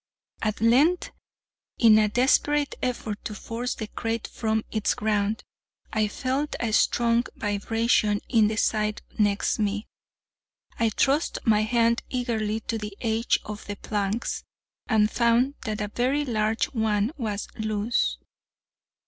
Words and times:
At 0.41 0.61
length, 0.61 1.11
in 1.77 1.99
a 1.99 2.09
desperate 2.09 2.73
effort 2.81 3.23
to 3.25 3.35
force 3.35 3.75
the 3.75 3.85
crate 3.85 4.25
from 4.27 4.63
its 4.71 4.95
ground, 4.95 5.43
I 5.93 6.07
felt 6.07 6.55
a 6.59 6.71
strong 6.73 7.25
vibration 7.35 8.19
in 8.27 8.47
the 8.47 8.55
side 8.57 9.03
next 9.19 9.59
me. 9.59 9.85
I 10.79 10.89
thrust 10.89 11.37
my 11.45 11.61
hand 11.61 12.01
eagerly 12.09 12.61
to 12.61 12.79
the 12.79 12.97
edge 12.99 13.37
of 13.45 13.67
the 13.67 13.75
planks, 13.75 14.43
and 14.87 15.11
found 15.11 15.53
that 15.65 15.79
a 15.81 15.89
very 15.93 16.25
large 16.25 16.73
one 16.73 17.11
was 17.15 17.47
loose. 17.59 18.17